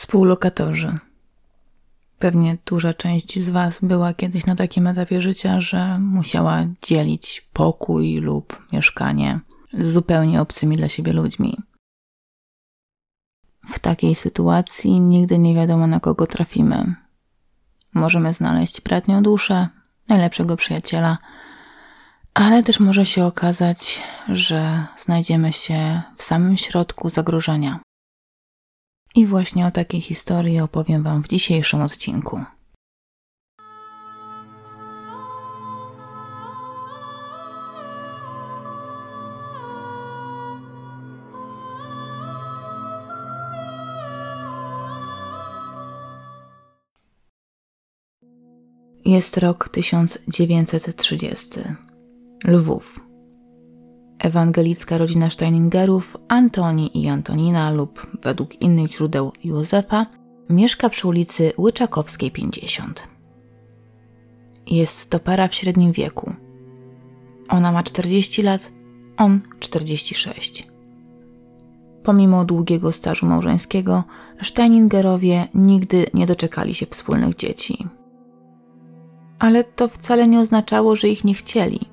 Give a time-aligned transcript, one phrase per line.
[0.00, 0.98] Współlokatorzy.
[2.18, 8.16] Pewnie duża część z Was była kiedyś na takim etapie życia, że musiała dzielić pokój
[8.16, 9.40] lub mieszkanie
[9.78, 11.56] z zupełnie obcymi dla siebie ludźmi.
[13.68, 16.94] W takiej sytuacji nigdy nie wiadomo, na kogo trafimy.
[17.94, 19.68] Możemy znaleźć bratnią duszę,
[20.08, 21.18] najlepszego przyjaciela,
[22.34, 27.80] ale też może się okazać, że znajdziemy się w samym środku zagrożenia.
[29.14, 32.44] I właśnie o takiej historii opowiem Wam w dzisiejszym odcinku.
[49.04, 51.50] Jest rok 1930.
[52.44, 53.09] Lwów.
[54.20, 60.06] Ewangelicka rodzina Steiningerów, Antoni i Antonina lub według innych źródeł Józefa,
[60.50, 63.08] mieszka przy ulicy Łyczakowskiej 50.
[64.66, 66.32] Jest to para w średnim wieku.
[67.48, 68.72] Ona ma 40 lat,
[69.16, 70.68] on 46.
[72.02, 74.04] Pomimo długiego stażu małżeńskiego,
[74.42, 77.86] Steiningerowie nigdy nie doczekali się wspólnych dzieci.
[79.38, 81.80] Ale to wcale nie oznaczało, że ich nie chcieli–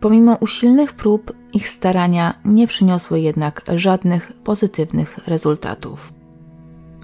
[0.00, 6.12] Pomimo usilnych prób, ich starania nie przyniosły jednak żadnych pozytywnych rezultatów.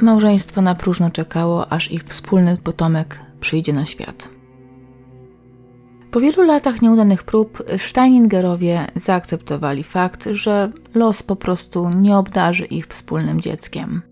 [0.01, 4.29] Małżeństwo na próżno czekało, aż ich wspólny potomek przyjdzie na świat.
[6.11, 12.87] Po wielu latach nieudanych prób Steiningerowie zaakceptowali fakt, że los po prostu nie obdarzy ich
[12.87, 14.03] wspólnym dzieckiem.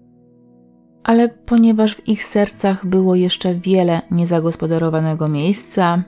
[1.04, 6.02] Ale ponieważ w ich sercach było jeszcze wiele niezagospodarowanego miejsca,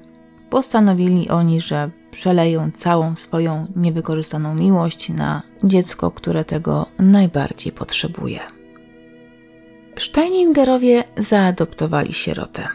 [0.51, 8.41] postanowili oni, że przeleją całą swoją niewykorzystaną miłość na dziecko, które tego najbardziej potrzebuje.
[9.99, 12.69] Steiningerowie zaadoptowali sierotę.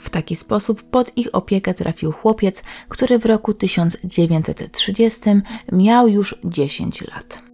[0.00, 5.20] W taki sposób pod ich opiekę trafił chłopiec, który w roku 1930
[5.72, 7.49] miał już 10 lat.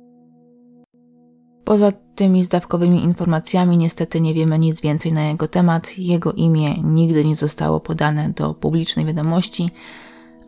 [1.66, 5.98] Poza tymi zdawkowymi informacjami niestety nie wiemy nic więcej na jego temat.
[5.98, 9.70] Jego imię nigdy nie zostało podane do publicznej wiadomości,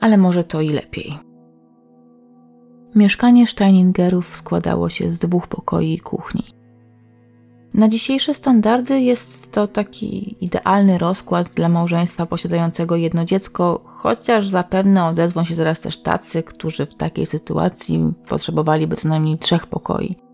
[0.00, 1.18] ale może to i lepiej.
[2.94, 6.42] Mieszkanie Steiningerów składało się z dwóch pokoi i kuchni.
[7.74, 15.06] Na dzisiejsze standardy jest to taki idealny rozkład dla małżeństwa posiadającego jedno dziecko, chociaż zapewne
[15.06, 20.27] odezwą się zaraz też tacy, którzy w takiej sytuacji potrzebowaliby co najmniej trzech pokoi.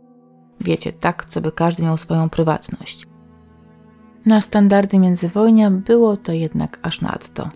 [0.60, 3.06] Wiecie, tak, co by każdy miał swoją prywatność.
[4.26, 7.48] Na standardy międzywojnia było to jednak aż nadto.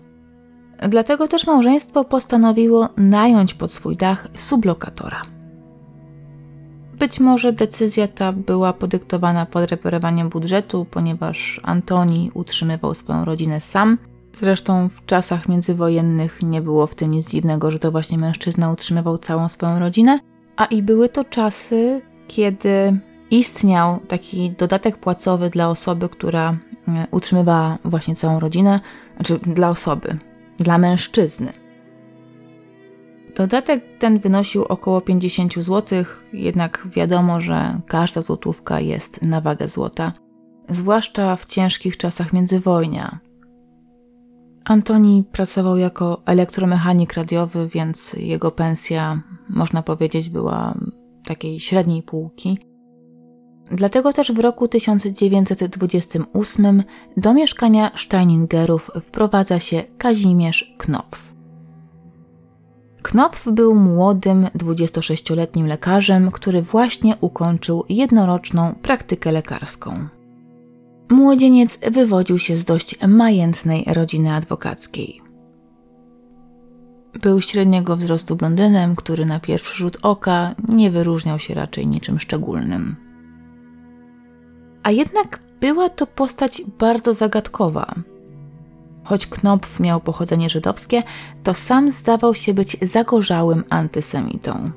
[0.89, 5.21] Dlatego też małżeństwo postanowiło nająć pod swój dach sublokatora.
[6.99, 13.97] Być może decyzja ta była podyktowana podreperowaniem budżetu, ponieważ Antoni utrzymywał swoją rodzinę sam.
[14.33, 19.17] Zresztą w czasach międzywojennych nie było w tym nic dziwnego, że to właśnie mężczyzna utrzymywał
[19.17, 20.19] całą swoją rodzinę,
[20.57, 22.99] a i były to czasy, kiedy
[23.31, 26.57] istniał taki dodatek płacowy dla osoby, która
[26.87, 28.79] e, utrzymywała właśnie całą rodzinę,
[29.15, 30.17] znaczy dla osoby,
[30.57, 31.53] dla mężczyzny.
[33.35, 36.03] Dodatek ten wynosił około 50 zł,
[36.33, 40.13] jednak wiadomo, że każda złotówka jest na wagę złota,
[40.69, 43.19] zwłaszcza w ciężkich czasach międzywojnia.
[44.65, 50.73] Antoni pracował jako elektromechanik radiowy, więc jego pensja, można powiedzieć, była
[51.23, 52.57] takiej średniej półki.
[53.71, 56.83] Dlatego też w roku 1928
[57.17, 61.33] do mieszkania Steiningerów wprowadza się Kazimierz Knopf.
[63.01, 70.07] Knopf był młodym, 26-letnim lekarzem, który właśnie ukończył jednoroczną praktykę lekarską.
[71.09, 75.28] Młodzieniec wywodził się z dość majętnej rodziny adwokackiej.
[77.21, 82.95] Był średniego wzrostu blondynem, który na pierwszy rzut oka nie wyróżniał się raczej niczym szczególnym.
[84.83, 87.95] A jednak była to postać bardzo zagadkowa.
[89.03, 91.03] Choć Knopf miał pochodzenie żydowskie,
[91.43, 94.71] to sam zdawał się być zagorzałym antysemitą.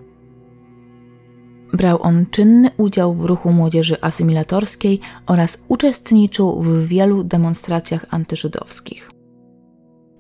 [1.73, 9.12] Brał on czynny udział w ruchu młodzieży asymilatorskiej oraz uczestniczył w wielu demonstracjach antyżydowskich.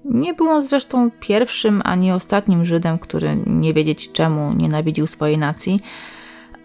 [0.04, 5.80] Nie był on zresztą pierwszym ani ostatnim Żydem, który nie wiedzieć czemu nienawidził swojej nacji,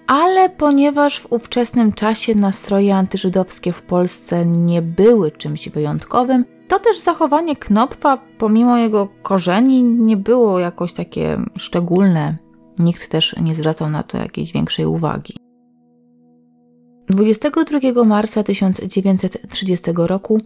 [0.08, 7.00] ale ponieważ w ówczesnym czasie nastroje antyżydowskie w Polsce nie były czymś wyjątkowym, to też
[7.00, 12.38] zachowanie Knopfa, pomimo jego korzeni, nie było jakoś takie szczególne.
[12.80, 15.38] Nikt też nie zwracał na to jakiejś większej uwagi.
[17.10, 20.42] 22 marca 1930 roku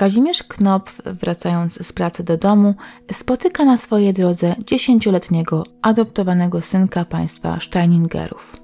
[0.00, 2.74] Kazimierz Knopf, wracając z pracy do domu,
[3.12, 8.56] spotyka na swojej drodze dziesięcioletniego adoptowanego synka państwa Steiningerów.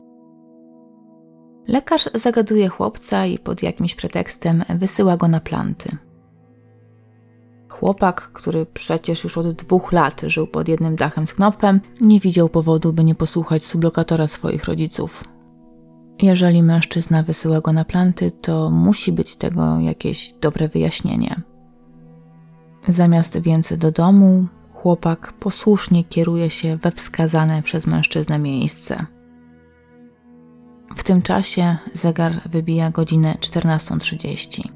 [1.68, 5.96] Lekarz zagaduje chłopca i pod jakimś pretekstem wysyła go na planty.
[7.68, 12.48] Chłopak, który przecież już od dwóch lat żył pod jednym dachem z Knopfem, nie widział
[12.48, 15.24] powodu, by nie posłuchać sublokatora swoich rodziców.
[16.22, 21.40] Jeżeli mężczyzna wysyła go na planty, to musi być tego jakieś dobre wyjaśnienie.
[22.88, 29.06] Zamiast więc do domu, chłopak posłusznie kieruje się we wskazane przez mężczyznę miejsce.
[30.96, 34.68] W tym czasie zegar wybija godzinę 14.30.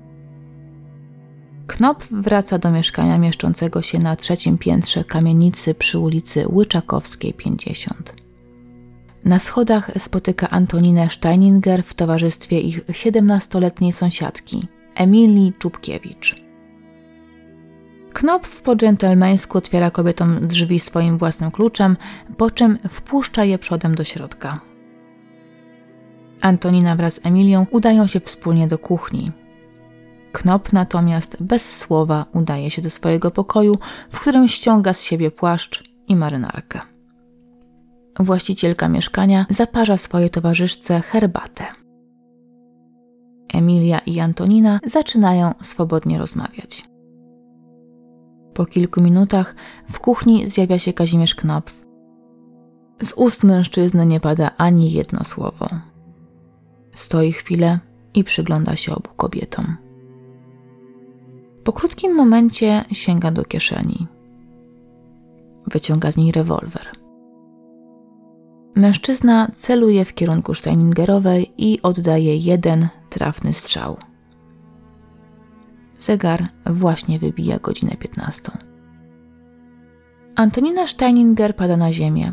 [1.66, 8.19] Knop wraca do mieszkania mieszczącego się na trzecim piętrze kamienicy przy ulicy Łyczakowskiej 50.
[9.24, 16.42] Na schodach spotyka Antoninę Steininger w towarzystwie ich 17-letniej sąsiadki, Emilii Czubkiewicz.
[18.12, 21.96] Knopf po dżentelmeńsku otwiera kobietom drzwi swoim własnym kluczem,
[22.36, 24.60] po czym wpuszcza je przodem do środka.
[26.40, 29.32] Antonina wraz z Emilią udają się wspólnie do kuchni.
[30.32, 33.78] Knop natomiast bez słowa udaje się do swojego pokoju,
[34.10, 36.89] w którym ściąga z siebie płaszcz i marynarkę.
[38.20, 41.66] Właścicielka mieszkania zaparza swojej towarzyszce herbatę.
[43.54, 46.88] Emilia i Antonina zaczynają swobodnie rozmawiać.
[48.54, 49.54] Po kilku minutach
[49.90, 51.86] w kuchni zjawia się Kazimierz Knopf.
[53.02, 55.68] Z ust mężczyzny nie pada ani jedno słowo.
[56.94, 57.78] Stoi chwilę
[58.14, 59.76] i przygląda się obu kobietom.
[61.64, 64.06] Po krótkim momencie sięga do kieszeni.
[65.66, 66.99] Wyciąga z niej rewolwer.
[68.74, 73.96] Mężczyzna celuje w kierunku Steiningerowej i oddaje jeden trafny strzał.
[75.98, 78.52] Zegar właśnie wybija godzinę 15.
[80.36, 82.32] Antonina Steininger pada na ziemię.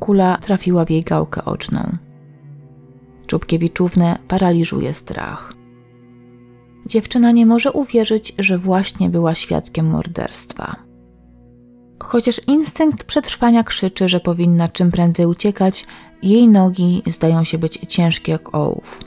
[0.00, 1.92] Kula trafiła w jej gałkę oczną.
[3.26, 5.54] Czubkiewiczównę paraliżuje strach.
[6.86, 10.85] Dziewczyna nie może uwierzyć, że właśnie była świadkiem morderstwa.
[11.98, 15.86] Chociaż instynkt przetrwania krzyczy, że powinna czym prędzej uciekać,
[16.22, 19.00] jej nogi zdają się być ciężkie jak ołów.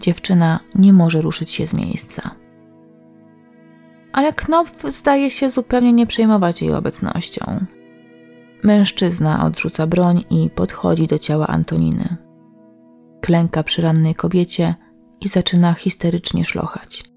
[0.00, 2.30] Dziewczyna nie może ruszyć się z miejsca.
[4.12, 7.66] Ale Knopf zdaje się zupełnie nie przejmować jej obecnością.
[8.62, 12.16] Mężczyzna odrzuca broń i podchodzi do ciała Antoniny.
[13.20, 14.74] Klęka przy rannej kobiecie
[15.20, 17.09] i zaczyna histerycznie szlochać.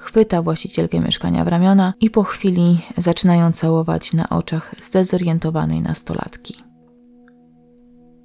[0.00, 6.54] Chwyta właścicielkę mieszkania w ramiona i po chwili zaczynają całować na oczach zdezorientowanej nastolatki.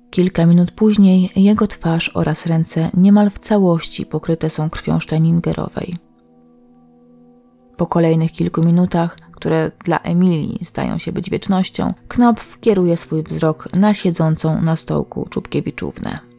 [0.10, 5.98] Kilka minut później jego twarz oraz ręce niemal w całości pokryte są krwią Steiningerowej.
[7.78, 13.74] Po kolejnych kilku minutach, które dla Emilii zdają się być wiecznością, Knopf kieruje swój wzrok
[13.74, 16.35] na siedzącą na stołku Czubkiewiczównę.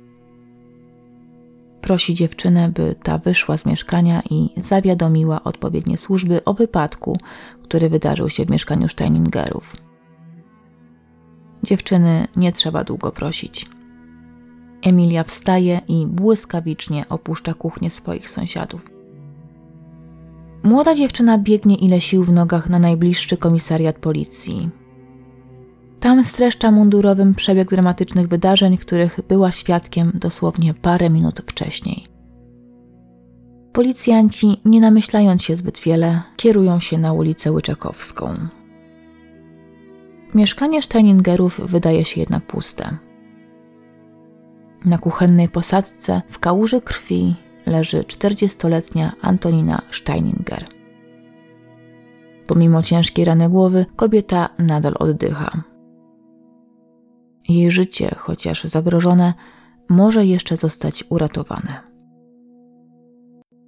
[1.87, 7.19] Prosi dziewczynę, by ta wyszła z mieszkania i zawiadomiła odpowiednie służby o wypadku,
[7.63, 9.77] który wydarzył się w mieszkaniu Steiningerów.
[11.63, 13.67] Dziewczyny nie trzeba długo prosić.
[14.83, 18.91] Emilia wstaje i błyskawicznie opuszcza kuchnię swoich sąsiadów.
[20.63, 24.71] Młoda dziewczyna biegnie ile sił w nogach na najbliższy komisariat policji.
[26.07, 32.05] Tam streszcza mundurowym przebieg dramatycznych wydarzeń, których była świadkiem dosłownie parę minut wcześniej.
[33.73, 38.35] Policjanci, nie namyślając się zbyt wiele, kierują się na ulicę Łyczakowską.
[40.35, 42.97] Mieszkanie Steiningerów wydaje się jednak puste.
[44.85, 47.35] Na kuchennej posadzce w kałuży krwi
[47.67, 50.65] leży 40-letnia Antonina Steininger.
[52.47, 55.76] Pomimo ciężkiej rany głowy, kobieta nadal oddycha.
[57.49, 59.35] Jej życie, chociaż zagrożone,
[59.89, 61.81] może jeszcze zostać uratowane.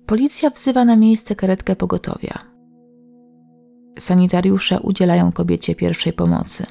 [0.07, 2.39] Policja wzywa na miejsce karetkę pogotowia.
[3.99, 6.67] Sanitariusze udzielają kobiecie pierwszej pomocy.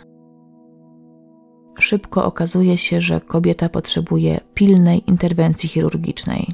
[1.80, 6.54] Szybko okazuje się, że kobieta potrzebuje pilnej interwencji chirurgicznej.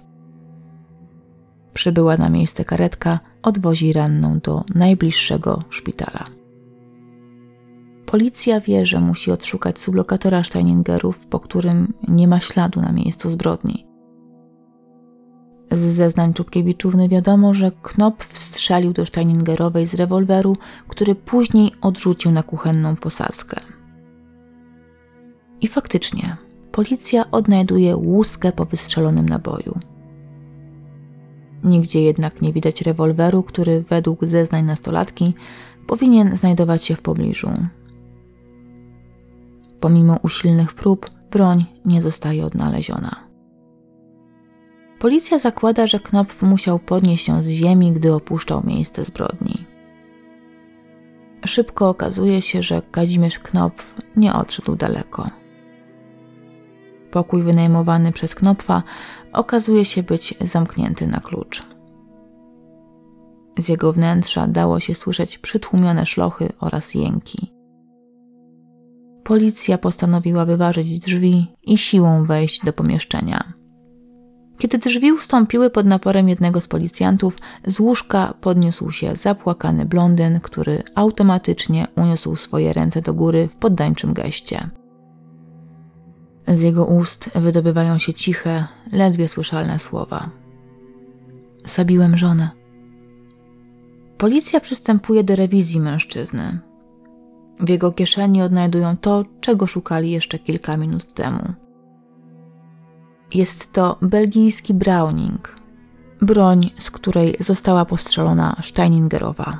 [1.73, 6.42] Przybyła na miejsce karetka odwozi ranną do najbliższego szpitala.
[8.13, 13.87] Policja wie, że musi odszukać sublokatora Steiningerów, po którym nie ma śladu na miejscu zbrodni.
[15.71, 22.43] Z zeznań Czubkiewiczówny wiadomo, że Knopf strzelił do Steiningerowej z rewolweru, który później odrzucił na
[22.43, 23.59] kuchenną posadzkę.
[25.61, 26.37] I faktycznie,
[26.71, 29.79] policja odnajduje łuskę po wystrzelonym naboju.
[31.63, 35.33] Nigdzie jednak nie widać rewolweru, który według zeznań nastolatki
[35.87, 37.49] powinien znajdować się w pobliżu.
[39.83, 43.15] Pomimo usilnych prób, broń nie zostaje odnaleziona.
[44.99, 49.65] Policja zakłada, że Knopf musiał podnieść ją z ziemi, gdy opuszczał miejsce zbrodni.
[51.45, 55.29] Szybko okazuje się, że Kazimierz Knopf nie odszedł daleko.
[57.11, 58.83] Pokój wynajmowany przez Knopfa
[59.33, 61.63] okazuje się być zamknięty na klucz.
[63.59, 67.52] Z jego wnętrza dało się słyszeć przytłumione szlochy oraz jęki.
[69.23, 73.53] Policja postanowiła wyważyć drzwi i siłą wejść do pomieszczenia.
[74.57, 77.37] Kiedy drzwi ustąpiły pod naporem jednego z policjantów,
[77.67, 84.13] z łóżka podniósł się zapłakany blondyn, który automatycznie uniósł swoje ręce do góry w poddańczym
[84.13, 84.69] geście.
[86.47, 90.29] Z jego ust wydobywają się ciche, ledwie słyszalne słowa.
[91.65, 92.49] Zabiłem żonę.
[94.17, 96.59] Policja przystępuje do rewizji mężczyzny.
[97.63, 101.53] W jego kieszeni odnajdują to, czego szukali jeszcze kilka minut temu.
[103.33, 105.55] Jest to belgijski Browning,
[106.21, 109.59] broń, z której została postrzelona Steiningerowa.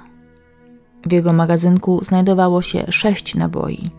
[1.05, 3.89] W jego magazynku znajdowało się sześć naboi.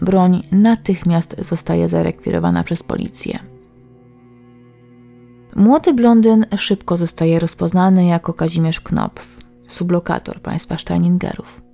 [0.00, 3.38] Broń natychmiast zostaje zarekwirowana przez policję.
[5.56, 11.67] Młody blondyn szybko zostaje rozpoznany jako Kazimierz Knopf, sublokator państwa Steiningerów.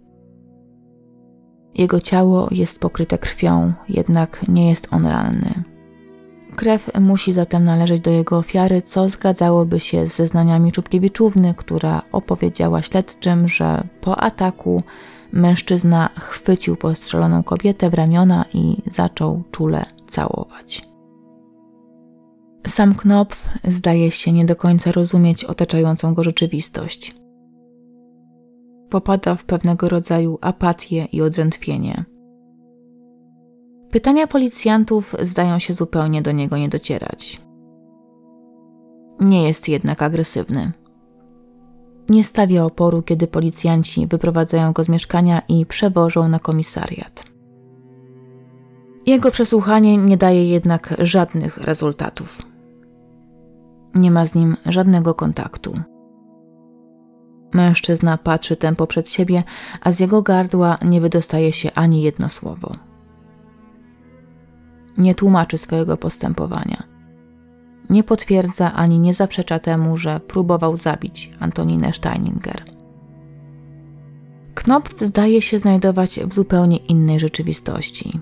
[1.75, 5.65] Jego ciało jest pokryte krwią, jednak nie jest on ranny.
[6.57, 12.83] Krew musi zatem należeć do jego ofiary, co zgadzałoby się z zeznaniami Czubkiewiczówny, która opowiedziała
[12.83, 14.83] śledczym, że po ataku
[15.33, 20.83] mężczyzna chwycił postrzeloną kobietę w ramiona i zaczął czule całować.
[22.67, 27.24] Sam Knopf zdaje się nie do końca rozumieć otaczającą go rzeczywistość.
[28.95, 32.05] Popada w pewnego rodzaju apatię i odrętwienie.
[33.91, 37.43] Pytania policjantów zdają się zupełnie do niego nie docierać.
[39.21, 40.73] Nie jest jednak agresywny.
[42.09, 47.25] Nie stawia oporu, kiedy policjanci wyprowadzają go z mieszkania i przewożą na komisariat.
[49.07, 52.43] Jego przesłuchanie nie daje jednak żadnych rezultatów.
[53.95, 55.75] Nie ma z nim żadnego kontaktu.
[57.55, 59.43] Mężczyzna patrzy tempo przed siebie,
[59.81, 62.73] a z jego gardła nie wydostaje się ani jedno słowo
[64.99, 66.83] nie tłumaczy swojego postępowania.
[67.91, 72.65] Nie potwierdza ani nie zaprzecza temu, że próbował zabić Antoninę Steininger.
[74.55, 78.21] Knopf zdaje się znajdować w zupełnie innej rzeczywistości.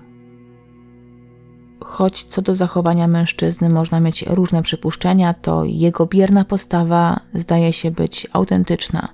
[1.83, 7.91] Choć co do zachowania mężczyzny można mieć różne przypuszczenia, to jego bierna postawa zdaje się
[7.91, 9.07] być autentyczna.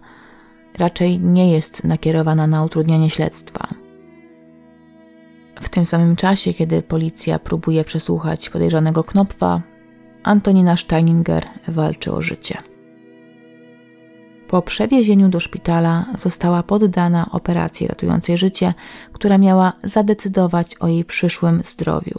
[0.79, 3.67] Raczej nie jest nakierowana na utrudnianie śledztwa.
[5.62, 9.62] W tym samym czasie, kiedy policja próbuje przesłuchać podejrzanego Knopfa,
[10.24, 12.57] Antonina Steininger walczy o życie.
[14.48, 18.74] Po przewiezieniu do szpitala została poddana operacji ratującej życie,
[19.13, 22.15] która miała zadecydować o jej przyszłym zdrowiu.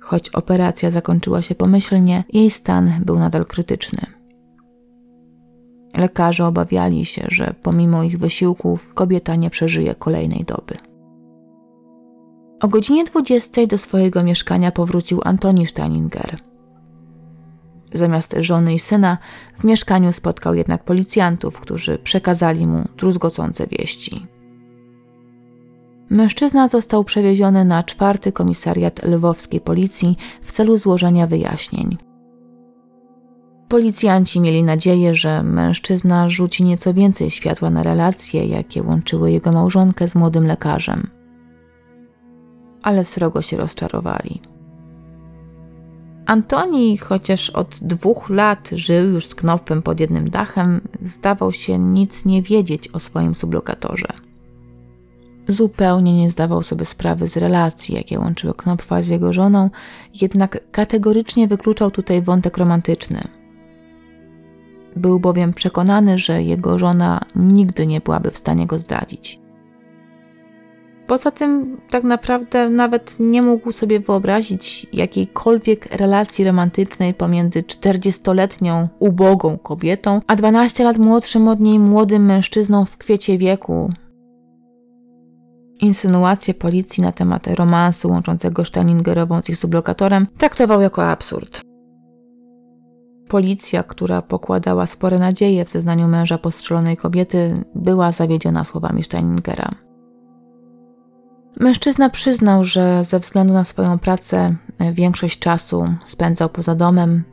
[0.00, 4.19] Choć operacja zakończyła się pomyślnie, jej stan był nadal krytyczny.
[5.96, 10.76] Lekarze obawiali się, że pomimo ich wysiłków kobieta nie przeżyje kolejnej doby.
[12.60, 16.36] O godzinie 20 do swojego mieszkania powrócił Antoni Steininger.
[17.92, 19.18] Zamiast żony i syna
[19.58, 24.26] w mieszkaniu spotkał jednak policjantów, którzy przekazali mu druzgocące wieści.
[26.10, 32.09] Mężczyzna został przewieziony na czwarty komisariat lwowskiej policji w celu złożenia wyjaśnień.
[33.70, 40.08] Policjanci mieli nadzieję, że mężczyzna rzuci nieco więcej światła na relacje, jakie łączyły jego małżonkę
[40.08, 41.20] z młodym lekarzem
[42.82, 44.40] ale srogo się rozczarowali.
[46.26, 52.24] Antoni, chociaż od dwóch lat żył już z Knopfem pod jednym dachem, zdawał się nic
[52.24, 54.08] nie wiedzieć o swoim sublokatorze.
[55.48, 59.70] Zupełnie nie zdawał sobie sprawy z relacji, jakie łączyły Knopfa z jego żoną,
[60.20, 63.39] jednak kategorycznie wykluczał tutaj wątek romantyczny.
[65.00, 69.40] Był bowiem przekonany, że jego żona nigdy nie byłaby w stanie go zdradzić.
[71.06, 79.58] Poza tym, tak naprawdę nawet nie mógł sobie wyobrazić jakiejkolwiek relacji romantycznej pomiędzy 40-letnią, ubogą
[79.58, 83.92] kobietą, a 12 lat młodszym od niej młodym mężczyzną w kwiecie wieku.
[85.80, 91.69] Insynuacje policji na temat romansu łączącego Steiningerową z ich sublokatorem traktował jako absurd.
[93.30, 99.70] Policja, która pokładała spore nadzieje w zeznaniu męża postrzelonej kobiety, była zawiedziona słowami Steiningera.
[101.60, 104.56] Mężczyzna przyznał, że ze względu na swoją pracę
[104.92, 107.24] większość czasu spędzał poza domem.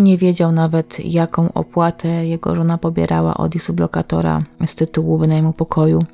[0.00, 6.04] Nie wiedział nawet, jaką opłatę jego żona pobierała od ich sublokatora z tytułu wynajmu pokoju.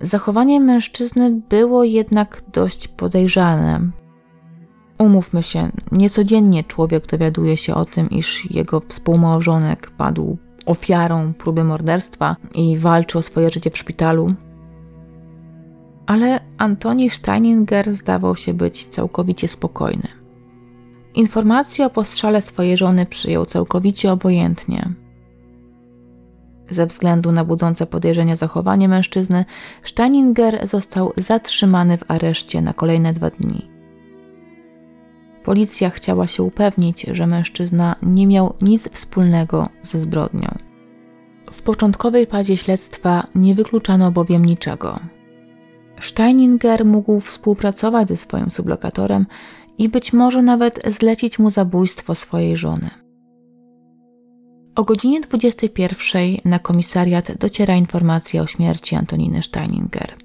[0.00, 4.01] Zachowanie mężczyzny było jednak dość podejrzane.
[5.02, 12.36] Umówmy się, niecodziennie człowiek dowiaduje się o tym, iż jego współmałżonek padł ofiarą próby morderstwa
[12.54, 14.34] i walczy o swoje życie w szpitalu.
[16.06, 20.08] Ale Antoni Steininger zdawał się być całkowicie spokojny.
[21.14, 24.92] Informację o postrzale swojej żony przyjął całkowicie obojętnie.
[26.70, 29.44] Ze względu na budzące podejrzenia zachowanie mężczyzny,
[29.84, 33.71] Steininger został zatrzymany w areszcie na kolejne dwa dni.
[35.44, 40.48] Policja chciała się upewnić, że mężczyzna nie miał nic wspólnego ze zbrodnią.
[41.52, 45.00] W początkowej fazie śledztwa nie wykluczano bowiem niczego.
[46.00, 49.26] Steininger mógł współpracować ze swoim sublokatorem
[49.78, 52.90] i być może nawet zlecić mu zabójstwo swojej żony.
[54.76, 60.16] O godzinie 21 na komisariat dociera informacja o śmierci Antoniny Steininger.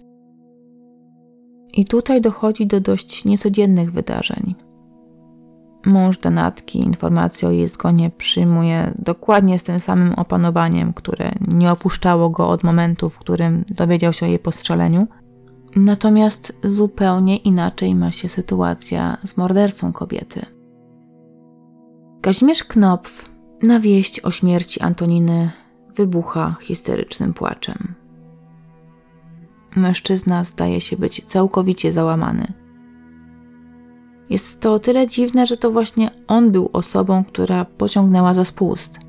[1.74, 4.67] I tutaj dochodzi do dość niecodziennych wydarzeń.
[5.88, 12.30] Mąż Danatki informację o jej zgonie przyjmuje dokładnie z tym samym opanowaniem, które nie opuszczało
[12.30, 15.08] go od momentu, w którym dowiedział się o jej postrzeleniu.
[15.76, 20.46] Natomiast zupełnie inaczej ma się sytuacja z mordercą kobiety.
[22.22, 23.30] Kazimierz Knopf
[23.64, 25.52] na wieść o śmierci Antoniny
[25.96, 27.94] wybucha histerycznym płaczem.
[29.76, 32.67] Mężczyzna zdaje się być całkowicie załamany.
[34.30, 39.00] Jest to o tyle dziwne, że to właśnie on był osobą, która pociągnęła za spust.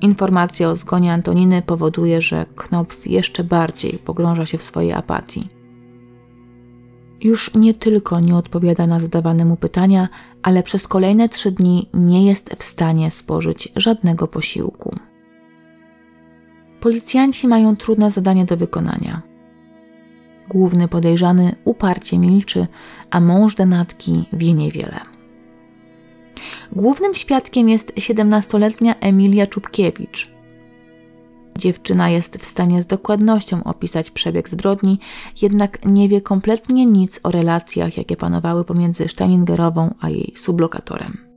[0.00, 5.48] Informacja o zgonie Antoniny powoduje, że Knopf jeszcze bardziej pogrąża się w swojej apatii.
[7.20, 10.08] Już nie tylko nie odpowiada na zadawane mu pytania,
[10.42, 14.96] ale przez kolejne trzy dni nie jest w stanie spożyć żadnego posiłku.
[16.80, 19.27] Policjanci mają trudne zadanie do wykonania.
[20.48, 22.66] Główny podejrzany uparcie milczy,
[23.10, 25.00] a mąż denatki wie niewiele.
[26.72, 30.32] Głównym świadkiem jest 17-letnia Emilia Czubkiewicz.
[31.58, 34.98] Dziewczyna jest w stanie z dokładnością opisać przebieg zbrodni,
[35.42, 41.27] jednak nie wie kompletnie nic o relacjach, jakie panowały pomiędzy Steiningerową a jej sublokatorem.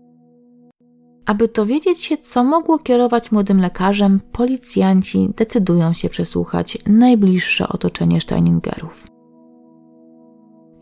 [1.26, 9.08] Aby dowiedzieć się, co mogło kierować młodym lekarzem, policjanci decydują się przesłuchać najbliższe otoczenie Steiningerów.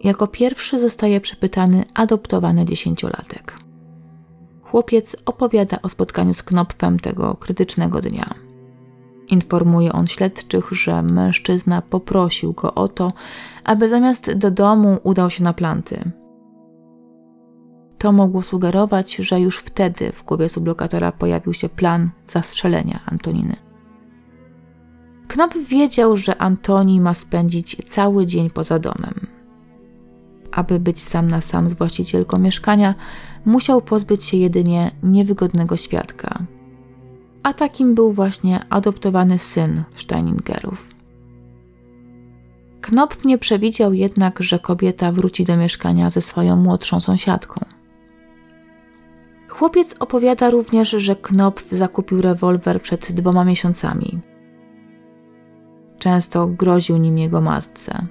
[0.04, 3.60] Jako pierwszy zostaje przepytany adoptowany dziesięciolatek.
[4.62, 8.34] Chłopiec opowiada o spotkaniu z Knopfem tego krytycznego dnia.
[9.28, 13.14] Informuje on śledczych, że mężczyzna poprosił go o to,
[13.64, 16.12] aby zamiast do domu udał się na planty.
[18.00, 23.56] To mogło sugerować, że już wtedy w głowie sublokatora pojawił się plan zastrzelenia Antoniny.
[25.28, 29.28] Knop wiedział, że Antoni ma spędzić cały dzień poza domem.
[30.52, 32.96] Aby być sam na sam z właścicielką mieszkania,
[33.46, 36.40] musiał pozbyć się jedynie niewygodnego świadka,
[37.44, 40.90] a takim był właśnie adoptowany syn Steiningerów.
[42.82, 47.79] Knopf nie przewidział jednak, że kobieta wróci do mieszkania ze swoją młodszą sąsiadką.
[49.50, 54.20] Chłopiec opowiada również, że Knopf zakupił rewolwer przed dwoma miesiącami.
[56.00, 58.06] Często groził nim jego matce.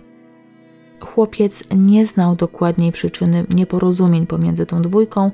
[1.00, 5.30] Chłopiec nie znał dokładniej przyczyny nieporozumień pomiędzy tą dwójką,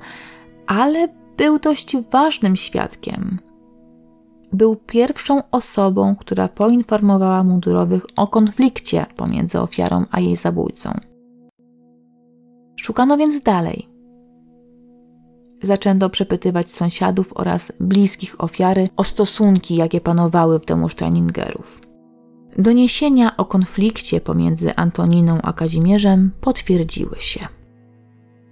[0.66, 3.38] ale był dość ważnym świadkiem–
[4.54, 11.00] był pierwszą osobą, która poinformowała mundurowych o konflikcie pomiędzy ofiarą a jej zabójcą.
[12.76, 13.93] Szukano więc dalej.
[15.62, 21.80] Zaczęto przepytywać sąsiadów oraz bliskich ofiary o stosunki, jakie panowały w domu Steiningerów.
[22.58, 27.48] Doniesienia o konflikcie pomiędzy Antoniną a Kazimierzem potwierdziły się.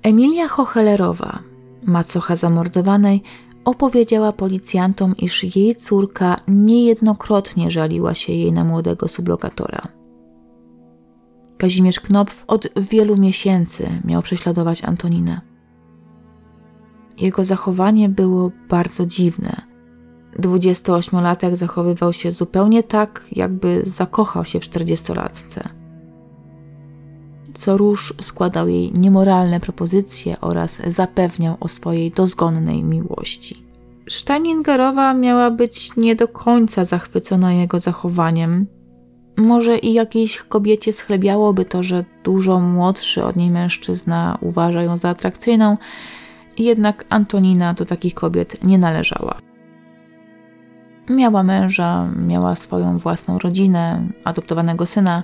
[0.03, 1.38] Emilia Hochelerowa,
[1.83, 3.23] macocha zamordowanej,
[3.65, 9.88] opowiedziała policjantom, iż jej córka niejednokrotnie żaliła się jej na młodego sublokatora.
[11.59, 15.52] Kazimierz Knopf od wielu miesięcy miał prześladować Antoninę.
[17.23, 19.63] Jego zachowanie było bardzo dziwne.
[20.39, 25.69] 28-latek zachowywał się zupełnie tak, jakby zakochał się w 40-latce.
[27.55, 33.65] Co róż składał jej niemoralne propozycje oraz zapewniał o swojej dozgonnej miłości.
[34.09, 38.67] Steiningerowa miała być nie do końca zachwycona jego zachowaniem.
[39.37, 45.09] Może i jakiejś kobiecie schlebiałoby to, że dużo młodszy od niej mężczyzna uważa ją za
[45.09, 45.77] atrakcyjną,
[46.59, 49.38] jednak Antonina do takich kobiet nie należała.
[51.11, 55.23] Miała męża, miała swoją własną rodzinę, adoptowanego syna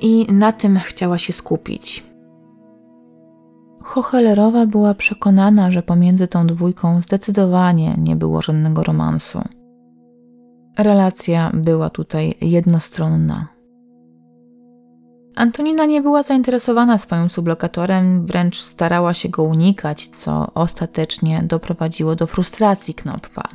[0.00, 2.04] i na tym chciała się skupić.
[3.82, 9.42] Hochelerowa była przekonana, że pomiędzy tą dwójką zdecydowanie nie było żadnego romansu.
[10.78, 13.53] Relacja była tutaj jednostronna.
[15.34, 22.26] Antonina nie była zainteresowana swoim sublokatorem, wręcz starała się go unikać, co ostatecznie doprowadziło do
[22.26, 23.48] frustracji Knopfa.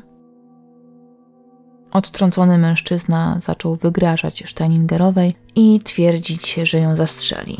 [1.91, 7.57] Odtrącony mężczyzna zaczął wygrażać Steiningerowej i twierdzić, że ją zastrzeli.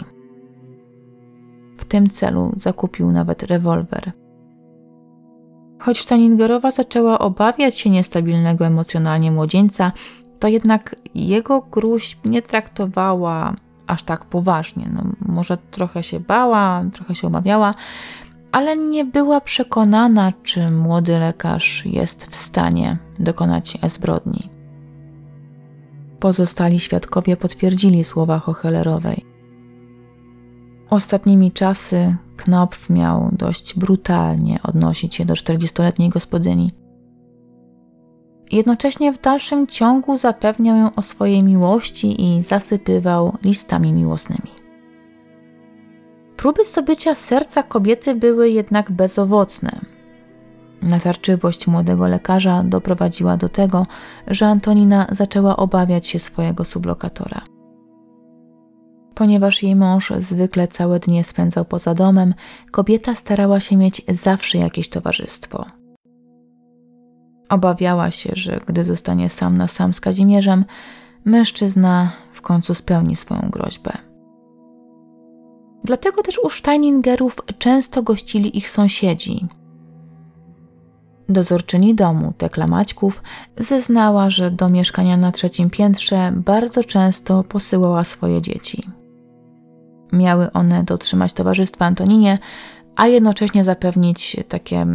[1.77, 4.12] W tym celu zakupił nawet rewolwer.
[5.79, 9.91] Choć Steiningerowa zaczęła obawiać się niestabilnego emocjonalnie młodzieńca,
[10.39, 13.55] to jednak jego gruźb nie traktowała
[13.89, 14.89] aż tak poważnie.
[14.93, 17.73] No, może trochę się bała, trochę się obawiała,
[18.52, 24.49] ale nie była przekonana, czy młody lekarz jest w stanie dokonać zbrodni.
[26.19, 29.25] Pozostali świadkowie potwierdzili słowa Hochelerowej.
[30.89, 36.71] Ostatnimi czasy Knopf miał dość brutalnie odnosić się do 40-letniej gospodyni.
[38.51, 44.51] Jednocześnie w dalszym ciągu zapewniał ją o swojej miłości i zasypywał listami miłosnymi.
[46.38, 49.79] Próby zdobycia serca kobiety były jednak bezowocne.
[50.81, 53.88] Natarczywość młodego lekarza doprowadziła do tego,
[54.27, 57.41] że Antonina zaczęła obawiać się swojego sublokatora.
[59.15, 62.33] Ponieważ jej mąż zwykle całe dnie spędzał poza domem,
[62.71, 65.78] kobieta starała się mieć zawsze jakieś towarzystwo.
[67.49, 70.65] Obawiała się, że gdy zostanie sam na sam z Kazimierzem,
[71.25, 73.91] mężczyzna w końcu spełni swoją groźbę.
[75.83, 79.47] Dlatego też u Steiningerów często gościli ich sąsiedzi.
[81.29, 83.23] Dozorczyni domu, Tekla Maćków,
[83.57, 88.89] zeznała, że do mieszkania na trzecim piętrze bardzo często posyłała swoje dzieci.
[90.13, 92.39] Miały one dotrzymać towarzystwa Antoninie,
[92.95, 94.85] a jednocześnie zapewnić takie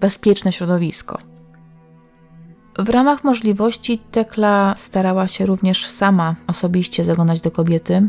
[0.00, 1.31] bezpieczne środowisko.
[2.78, 8.08] W ramach możliwości Tekla starała się również sama osobiście zaglądać do kobiety.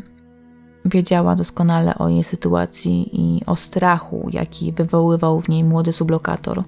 [0.86, 6.63] Wiedziała doskonale o jej sytuacji i o strachu, jaki wywoływał w niej młody sublokator.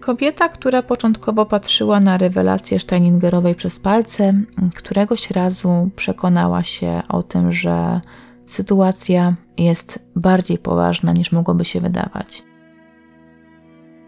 [0.00, 4.34] Kobieta, która początkowo patrzyła na rewelację Steiningerowej przez palce,
[4.74, 8.00] któregoś razu przekonała się o tym, że
[8.46, 12.51] sytuacja jest bardziej poważna niż mogłoby się wydawać.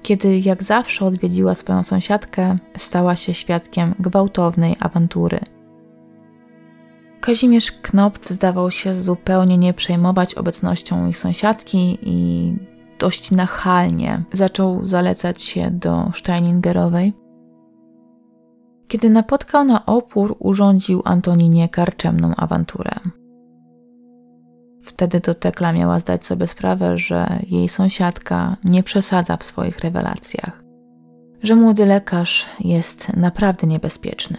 [0.05, 5.39] Kiedy jak zawsze odwiedziła swoją sąsiadkę, stała się świadkiem gwałtownej awantury.
[7.21, 12.53] Kazimierz Knopf zdawał się zupełnie nie przejmować obecnością ich sąsiadki i
[12.99, 17.13] dość nachalnie zaczął zalecać się do Steiningerowej.
[18.89, 22.91] Kiedy napotkał na opór, urządził Antoninie karczemną awanturę.
[24.85, 30.63] Wtedy to Tekla miała zdać sobie sprawę, że jej sąsiadka nie przesadza w swoich rewelacjach,
[31.43, 34.37] że młody lekarz jest naprawdę niebezpieczny.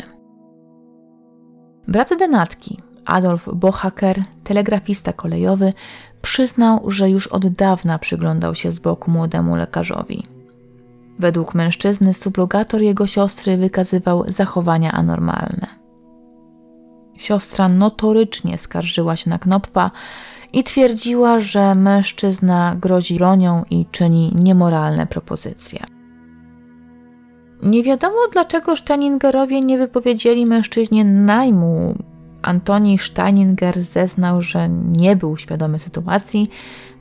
[1.88, 5.74] Brat Denatki, Adolf Bohaker, telegrafista kolejowy,
[6.22, 10.28] przyznał, że już od dawna przyglądał się z boku młodemu lekarzowi.
[11.20, 15.85] Według mężczyzny sublogator jego siostry wykazywał zachowania anormalne.
[17.18, 19.92] Siostra notorycznie skarżyła się na Knopfa
[20.54, 25.80] i twierdziła, że mężczyzna grozi ronią i czyni niemoralne propozycje.
[27.64, 31.96] Nie wiadomo, dlaczego Steiningerowie nie wypowiedzieli mężczyźnie najmu.
[32.42, 36.50] Antoni Steininger zeznał, że nie był świadomy sytuacji.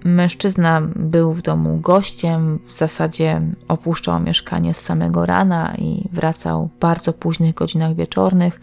[0.05, 6.79] Mężczyzna był w domu gościem, w zasadzie opuszczał mieszkanie z samego rana i wracał w
[6.79, 8.61] bardzo późnych godzinach wieczornych.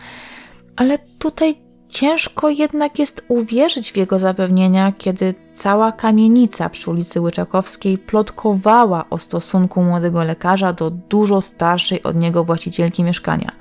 [0.81, 1.55] Ale tutaj
[1.91, 9.17] Ciężko jednak jest uwierzyć w jego zapewnienia, kiedy cała kamienica przy ulicy Łyczakowskiej plotkowała o
[9.17, 13.51] stosunku młodego lekarza do dużo starszej od niego właścicielki mieszkania.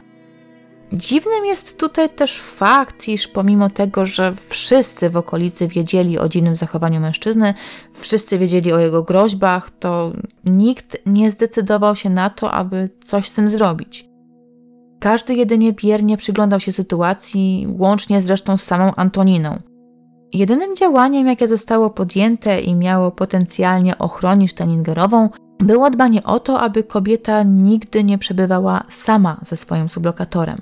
[0.93, 6.57] Dziwnym jest tutaj też fakt, iż pomimo tego, że wszyscy w okolicy wiedzieli o dziwnym
[6.57, 7.55] zachowaniu mężczyzny,
[7.95, 10.13] wszyscy wiedzieli o jego groźbach, to
[10.45, 14.10] nikt nie zdecydował się na to, aby coś z tym zrobić.
[15.01, 19.59] Każdy jedynie biernie przyglądał się sytuacji, łącznie zresztą z samą Antoniną.
[20.33, 26.83] Jedynym działaniem, jakie zostało podjęte i miało potencjalnie ochronić Staningerową, było dbanie o to, aby
[26.83, 30.59] kobieta nigdy nie przebywała sama ze swoim sublokatorem.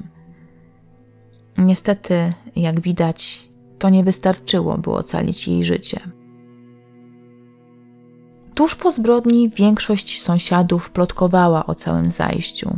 [1.58, 3.48] Niestety, jak widać,
[3.78, 6.00] to nie wystarczyło, by ocalić jej życie.
[8.54, 12.76] Tuż po zbrodni większość sąsiadów plotkowała o całym zajściu.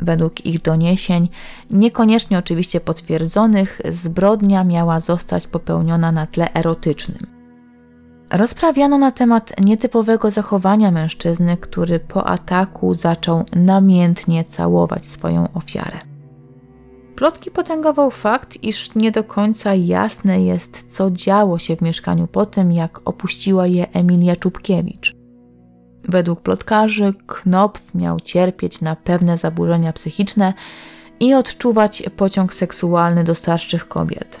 [0.00, 1.28] Według ich doniesień,
[1.70, 7.26] niekoniecznie oczywiście potwierdzonych, zbrodnia miała zostać popełniona na tle erotycznym.
[8.30, 15.98] Rozprawiano na temat nietypowego zachowania mężczyzny, który po ataku zaczął namiętnie całować swoją ofiarę.
[17.16, 22.46] Plotki potęgował fakt, iż nie do końca jasne jest, co działo się w mieszkaniu po
[22.46, 25.13] tym, jak opuściła je Emilia Czubkiewicz.
[26.08, 30.54] Według plotkarzy Knopf miał cierpieć na pewne zaburzenia psychiczne
[31.20, 34.40] i odczuwać pociąg seksualny do starszych kobiet.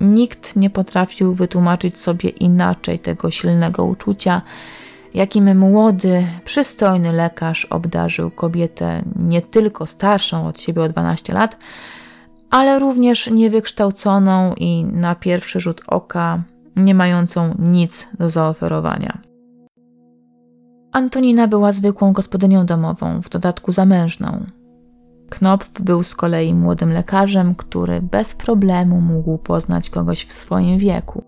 [0.00, 4.42] Nikt nie potrafił wytłumaczyć sobie inaczej tego silnego uczucia,
[5.14, 11.56] jakim młody, przystojny lekarz obdarzył kobietę nie tylko starszą od siebie o 12 lat,
[12.50, 16.42] ale również niewykształconą i na pierwszy rzut oka
[16.76, 19.33] nie mającą nic do zaoferowania.
[20.94, 24.44] Antonina była zwykłą gospodynią domową, w dodatku zamężną.
[25.30, 31.22] Knopf był z kolei młodym lekarzem, który bez problemu mógł poznać kogoś w swoim wieku.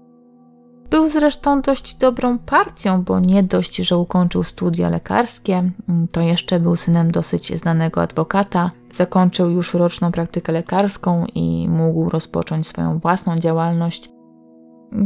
[0.91, 5.71] Był zresztą dość dobrą partią, bo nie dość, że ukończył studia lekarskie,
[6.13, 12.67] to jeszcze był synem dosyć znanego adwokata, zakończył już roczną praktykę lekarską i mógł rozpocząć
[12.67, 14.16] swoją własną działalność.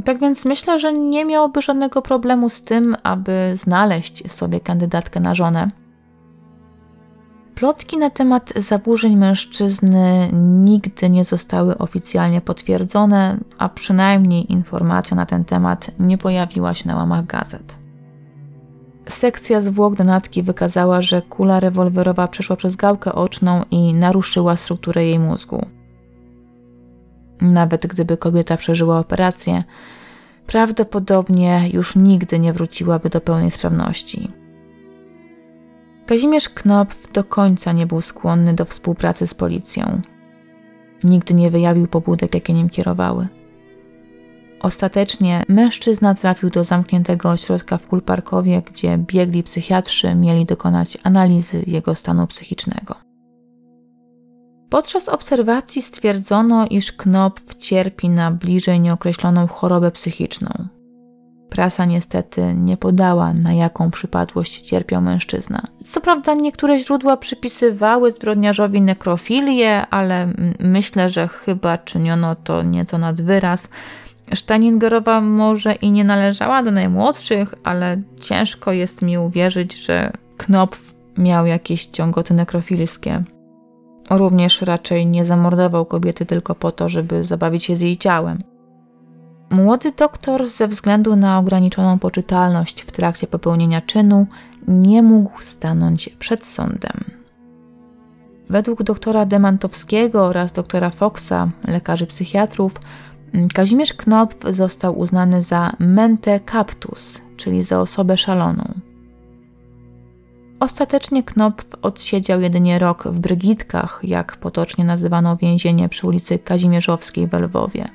[0.05, 5.35] Tak więc myślę, że nie miałby żadnego problemu z tym, aby znaleźć sobie kandydatkę na
[5.35, 5.71] żonę.
[7.55, 10.31] Plotki na temat zaburzeń mężczyzny
[10.64, 16.97] nigdy nie zostały oficjalnie potwierdzone, a przynajmniej informacja na ten temat nie pojawiła się na
[16.97, 17.79] łamach gazet.
[19.09, 25.19] Sekcja zwłok donatki wykazała, że kula rewolwerowa przeszła przez gałkę oczną i naruszyła strukturę jej
[25.19, 25.66] mózgu.
[27.40, 29.64] Nawet gdyby kobieta przeżyła operację,
[30.46, 34.29] prawdopodobnie już nigdy nie wróciłaby do pełnej sprawności.
[36.07, 40.00] Kazimierz Knopf do końca nie był skłonny do współpracy z policją.
[41.05, 43.29] Nigdy nie wyjawił pobudek, jakie nim kierowały.
[44.61, 51.94] Ostatecznie mężczyzna trafił do zamkniętego ośrodka w Kulparkowie, gdzie biegli psychiatrzy mieli dokonać analizy jego
[51.94, 53.10] stanu psychicznego.
[54.70, 60.50] Podczas obserwacji stwierdzono, iż Knopf cierpi na bliżej nieokreśloną chorobę psychiczną.
[61.48, 65.62] Prasa niestety nie podała, na jaką przypadłość cierpiał mężczyzna.
[65.85, 70.28] Co prawda, niektóre źródła przypisywały zbrodniarzowi nekrofilię, ale
[70.61, 73.68] myślę, że chyba czyniono to nieco nad wyraz.
[74.35, 81.46] Steiningerowa może i nie należała do najmłodszych, ale ciężko jest mi uwierzyć, że Knopf miał
[81.46, 83.24] jakieś ciągoty nekrofilskie.
[84.11, 88.42] Również raczej nie zamordował kobiety tylko po to, żeby zabawić się z jej ciałem.
[89.51, 94.27] Młody doktor, ze względu na ograniczoną poczytalność w trakcie popełnienia czynu,
[94.68, 97.05] nie mógł stanąć przed sądem.
[98.49, 102.75] Według doktora Demantowskiego oraz doktora Foxa, lekarzy psychiatrów,
[103.55, 108.89] Kazimierz Knopf został uznany za mente captus, czyli za osobę szaloną.
[110.61, 117.33] Ostatecznie Knopf odsiedział jedynie rok w Brygitkach, jak potocznie nazywano więzienie przy ulicy Kazimierzowskiej w
[117.33, 117.88] Lwowie.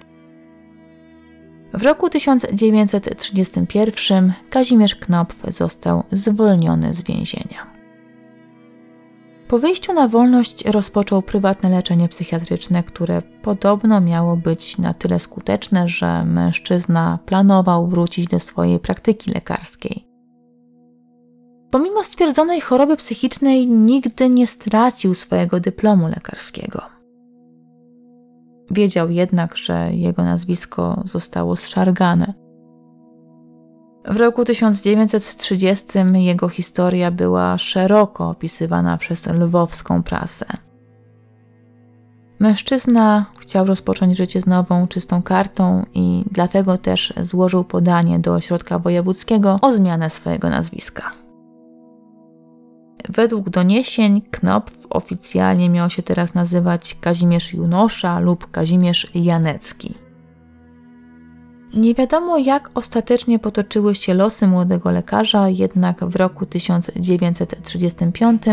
[1.73, 7.75] W roku 1931 Kazimierz Knopf został zwolniony z więzienia.
[9.47, 15.88] Po wyjściu na wolność rozpoczął prywatne leczenie psychiatryczne, które podobno miało być na tyle skuteczne,
[15.88, 20.14] że mężczyzna planował wrócić do swojej praktyki lekarskiej.
[21.75, 26.81] Pomimo stwierdzonej choroby psychicznej, nigdy nie stracił swojego dyplomu lekarskiego.
[28.71, 32.33] Wiedział jednak, że jego nazwisko zostało zszargane.
[34.05, 40.45] W roku 1930 jego historia była szeroko opisywana przez lwowską prasę.
[42.39, 48.79] Mężczyzna chciał rozpocząć życie z nową, czystą kartą i dlatego też złożył podanie do ośrodka
[48.79, 51.24] wojewódzkiego o zmianę swojego nazwiska.
[53.09, 59.93] Według doniesień Knopf oficjalnie miał się teraz nazywać Kazimierz Junosza lub Kazimierz Janecki.
[61.75, 68.43] Nie wiadomo, jak ostatecznie potoczyły się losy młodego lekarza, jednak w roku 1935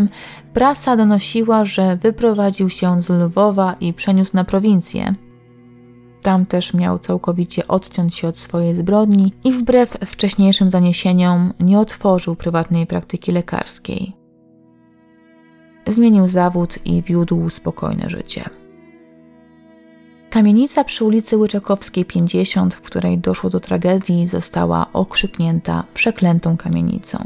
[0.54, 5.14] prasa donosiła, że wyprowadził się z Lwowa i przeniósł na prowincję.
[6.22, 12.36] Tam też miał całkowicie odciąć się od swojej zbrodni i wbrew wcześniejszym doniesieniom nie otworzył
[12.36, 14.21] prywatnej praktyki lekarskiej.
[15.86, 18.50] Zmienił zawód i wiódł spokojne życie.
[20.30, 27.18] Kamienica przy ulicy Łyczakowskiej 50, w której doszło do tragedii, została okrzyknięta przeklętą kamienicą.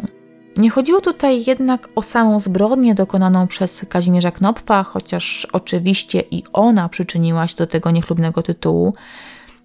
[0.57, 6.88] Nie chodziło tutaj jednak o samą zbrodnię dokonaną przez Kazimierza Knopfa, chociaż oczywiście i ona
[6.88, 8.95] przyczyniła się do tego niechlubnego tytułu.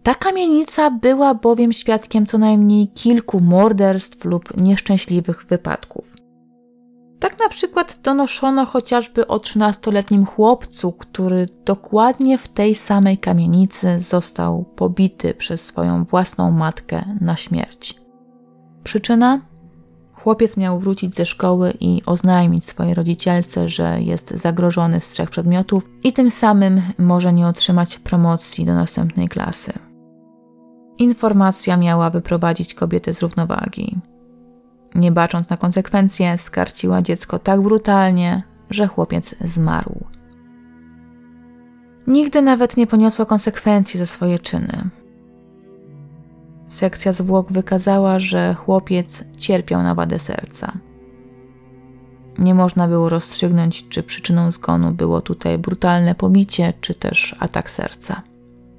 [0.03, 6.20] Ta kamienica była bowiem świadkiem co najmniej kilku morderstw lub nieszczęśliwych wypadków.
[7.21, 14.63] Tak na przykład donoszono chociażby o 13-letnim chłopcu, który dokładnie w tej samej kamienicy został
[14.63, 18.01] pobity przez swoją własną matkę na śmierć.
[18.83, 19.41] Przyczyna?
[20.13, 25.89] Chłopiec miał wrócić ze szkoły i oznajmić swojej rodzicielce, że jest zagrożony z trzech przedmiotów
[26.03, 29.73] i tym samym może nie otrzymać promocji do następnej klasy.
[30.97, 33.97] Informacja miała wyprowadzić kobietę z równowagi.
[34.95, 40.05] Nie bacząc na konsekwencje, skarciła dziecko tak brutalnie, że chłopiec zmarł.
[42.07, 44.89] Nigdy nawet nie poniosła konsekwencji za swoje czyny.
[46.67, 50.71] Sekcja zwłok wykazała, że chłopiec cierpiał na wadę serca.
[52.39, 58.21] Nie można było rozstrzygnąć, czy przyczyną zgonu było tutaj brutalne pobicie, czy też atak serca.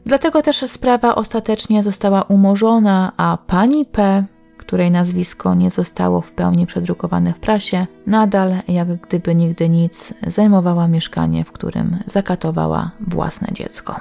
[0.07, 4.25] Dlatego też sprawa ostatecznie została umorzona, a pani P
[4.65, 10.89] której nazwisko nie zostało w pełni przedrukowane w prasie, nadal, jak gdyby nigdy nic, zajmowała
[10.89, 14.01] mieszkanie, w którym zakatowała własne dziecko.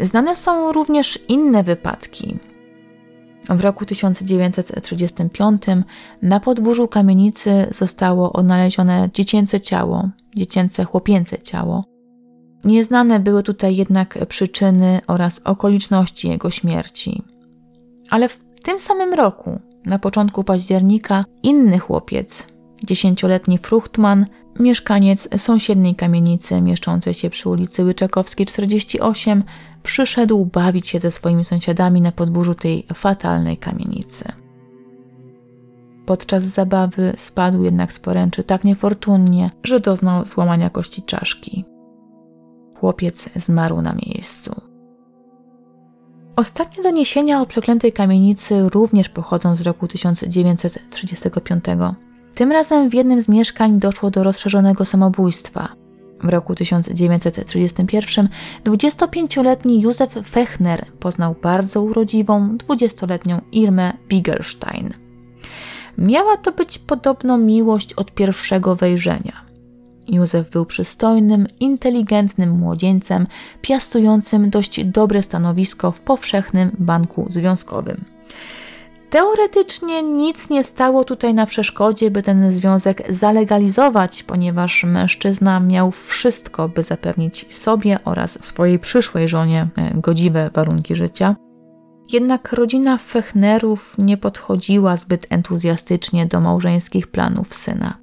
[0.00, 2.38] Znane są również inne wypadki.
[3.48, 5.62] W roku 1935
[6.22, 11.84] na podwórzu kamienicy zostało odnalezione dziecięce ciało, dziecięce chłopięce ciało.
[12.64, 17.22] Nieznane były tutaj jednak przyczyny oraz okoliczności jego śmierci.
[18.10, 22.46] Ale w w tym samym roku, na początku października, inny chłopiec,
[22.84, 24.26] dziesięcioletni Fruchtman,
[24.58, 29.44] mieszkaniec sąsiedniej kamienicy mieszczącej się przy ulicy Łyczakowskiej 48,
[29.82, 34.24] przyszedł bawić się ze swoimi sąsiadami na podwórzu tej fatalnej kamienicy.
[36.06, 41.64] Podczas zabawy spadł jednak z poręczy tak niefortunnie, że doznał złamania kości czaszki.
[42.80, 44.69] Chłopiec zmarł na miejscu.
[46.40, 51.64] Ostatnie doniesienia o przeklętej kamienicy również pochodzą z roku 1935.
[52.34, 55.68] Tym razem w jednym z mieszkań doszło do rozszerzonego samobójstwa.
[56.22, 58.28] W roku 1931
[58.64, 64.94] 25-letni Józef Fechner poznał bardzo urodziwą 20-letnią Irmę Bigelstein.
[65.98, 69.49] Miała to być podobno miłość od pierwszego wejrzenia.
[70.10, 73.26] Józef był przystojnym, inteligentnym młodzieńcem,
[73.62, 78.04] piastującym dość dobre stanowisko w powszechnym banku związkowym.
[79.10, 86.68] Teoretycznie nic nie stało tutaj na przeszkodzie, by ten związek zalegalizować, ponieważ mężczyzna miał wszystko,
[86.68, 91.36] by zapewnić sobie oraz swojej przyszłej żonie e, godziwe warunki życia.
[92.12, 97.99] Jednak rodzina Fechnerów nie podchodziła zbyt entuzjastycznie do małżeńskich planów syna.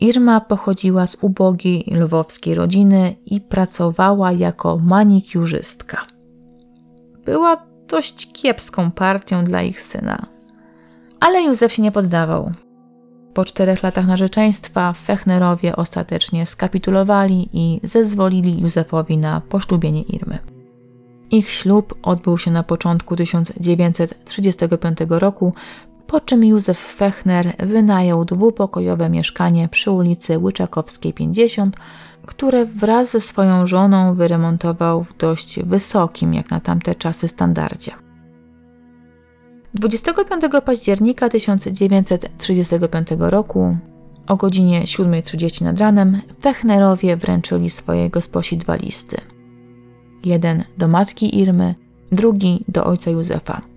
[0.00, 6.06] Irma pochodziła z ubogiej lwowskiej rodziny i pracowała jako manikiurzystka.
[7.24, 10.26] Była dość kiepską partią dla ich syna.
[11.20, 12.52] Ale Józef się nie poddawał.
[13.34, 20.38] Po czterech latach narzeczeństwa Fechnerowie ostatecznie skapitulowali i zezwolili Józefowi na poślubienie Irmy.
[21.30, 25.52] Ich ślub odbył się na początku 1935 roku
[26.06, 31.76] po czym Józef Fechner wynajął dwupokojowe mieszkanie przy ulicy Łyczakowskiej 50,
[32.26, 37.92] które wraz ze swoją żoną wyremontował w dość wysokim, jak na tamte czasy, standardzie.
[39.74, 43.76] 25 października 1935 roku
[44.26, 49.16] o godzinie 7.30 nad ranem Fechnerowie wręczyli swojej gosposi dwa listy.
[50.24, 51.74] Jeden do matki Irmy,
[52.12, 53.75] drugi do ojca Józefa.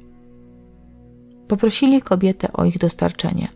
[1.49, 3.47] Poprosili kobietę o ich dostarczenie.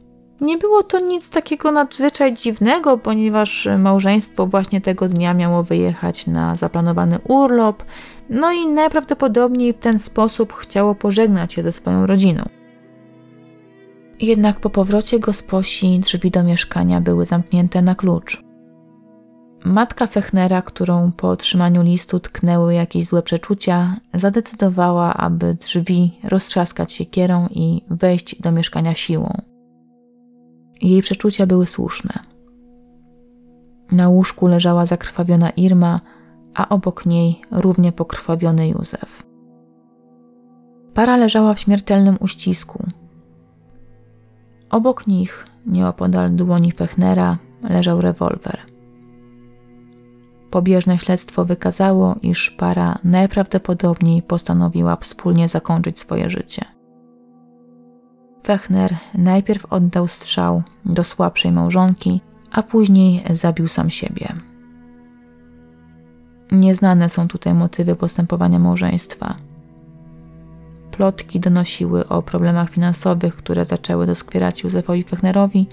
[0.41, 6.55] Nie było to nic takiego nadzwyczaj dziwnego, ponieważ małżeństwo właśnie tego dnia miało wyjechać na
[6.55, 7.83] zaplanowany urlop,
[8.29, 12.49] no i najprawdopodobniej w ten sposób chciało pożegnać się ze swoją rodziną.
[14.19, 18.42] Jednak po powrocie gosposi drzwi do mieszkania były zamknięte na klucz.
[19.65, 27.47] Matka Fechnera, którą po otrzymaniu listu tknęły jakieś złe przeczucia, zadecydowała, aby drzwi roztrzaskać siekierą
[27.47, 29.41] i wejść do mieszkania siłą.
[30.81, 32.13] Jej przeczucia były słuszne.
[33.91, 35.99] Na łóżku leżała zakrwawiona Irma,
[36.53, 39.23] a obok niej równie pokrwawiony Józef.
[40.93, 42.83] Para leżała w śmiertelnym uścisku.
[44.69, 48.72] Obok nich, nieopodal dłoni Fechnera, leżał rewolwer.
[50.53, 56.65] Pobieżne śledztwo wykazało, iż para najprawdopodobniej postanowiła wspólnie zakończyć swoje życie.
[58.43, 64.33] Fechner najpierw oddał strzał do słabszej małżonki, a później zabił sam siebie.
[66.51, 69.35] Nieznane są tutaj motywy postępowania małżeństwa.
[70.91, 75.67] Plotki donosiły o problemach finansowych, które zaczęły doskwierać Józefowi Fechnerowi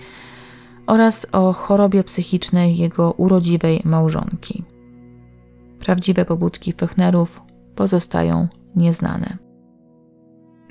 [0.90, 4.64] oraz o chorobie psychicznej jego urodziwej małżonki.
[5.80, 7.42] Prawdziwe pobudki Fechnerów
[7.74, 9.36] pozostają nieznane.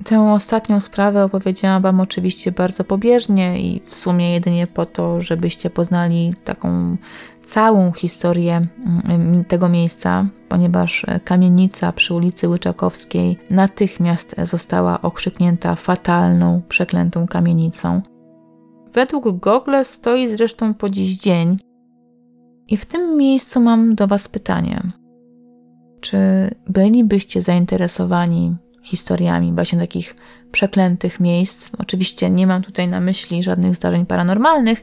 [0.04, 5.70] Tę ostatnią sprawę opowiedziałam Wam oczywiście bardzo pobieżnie i w sumie jedynie po to, żebyście
[5.70, 6.98] poznali taką
[7.44, 8.68] całą historię
[9.06, 18.02] mm, tego miejsca, ponieważ kamienica przy ulicy Łyczakowskiej natychmiast została okrzyknięta fatalną, przeklętą kamienicą.
[18.94, 21.60] Według Google stoi zresztą po dziś dzień.
[22.68, 24.82] I w tym miejscu mam do Was pytanie.
[26.02, 26.18] Czy
[26.68, 30.16] bylibyście zainteresowani historiami właśnie takich
[30.52, 31.70] przeklętych miejsc.
[31.78, 34.82] Oczywiście nie mam tutaj na myśli żadnych zdarzeń paranormalnych,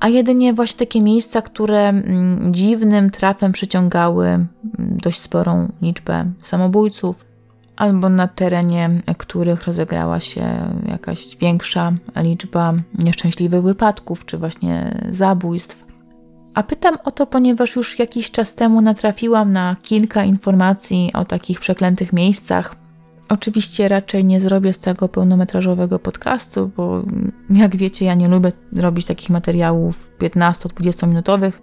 [0.00, 4.48] a jedynie właśnie takie miejsca, które mm, dziwnym trafem przyciągały mm,
[4.78, 7.29] dość sporą liczbę samobójców,
[7.80, 10.44] albo na terenie których rozegrała się
[10.88, 15.84] jakaś większa liczba nieszczęśliwych wypadków, czy właśnie zabójstw.
[16.54, 21.60] A pytam o to, ponieważ już jakiś czas temu natrafiłam na kilka informacji o takich
[21.60, 22.76] przeklętych miejscach,
[23.28, 27.02] Oczywiście raczej nie zrobię z tego pełnometrażowego podcastu, bo
[27.50, 31.62] jak wiecie, ja nie lubię robić takich materiałów 15-20 minutowych,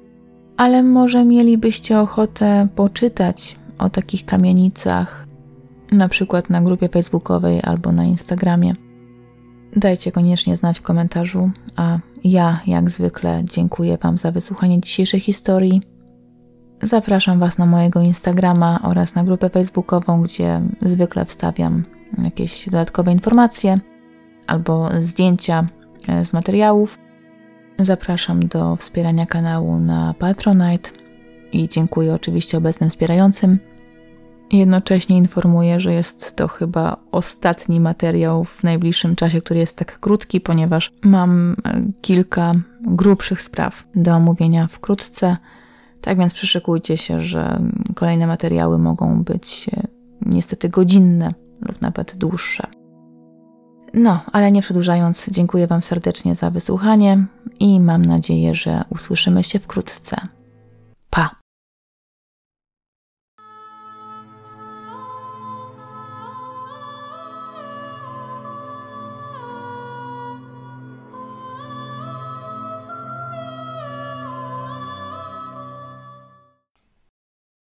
[0.58, 5.27] ale może mielibyście ochotę poczytać o takich kamienicach,
[5.92, 8.74] na przykład na grupie facebookowej albo na Instagramie.
[9.76, 15.82] Dajcie koniecznie znać w komentarzu, a ja, jak zwykle, dziękuję Wam za wysłuchanie dzisiejszej historii
[16.82, 21.84] Zapraszam Was na mojego Instagrama oraz na grupę facebookową, gdzie zwykle wstawiam
[22.24, 23.80] jakieś dodatkowe informacje
[24.48, 25.68] albo zdjęcia
[26.08, 27.00] e, z materiałów.
[27.80, 30.90] Zapraszam do wspierania kanału na Patronite
[31.52, 33.60] i dziękuję oczywiście obecnym wspierającym.
[34.52, 40.42] Jednocześnie informuję, że jest to chyba ostatni materiał w najbliższym czasie, który jest tak krótki,
[40.42, 45.38] ponieważ mam e, kilka grubszych spraw do omówienia wkrótce.
[46.02, 47.62] Tak więc przyszykujcie się, że
[47.96, 49.88] kolejne materiały mogą być e,
[50.22, 52.68] niestety godzinne lub nawet dłuższe.
[53.94, 57.26] No, ale nie przedłużając, dziękuję Wam serdecznie za wysłuchanie
[57.60, 60.18] i mam nadzieję, że usłyszymy się wkrótce.
[61.10, 61.47] Pa!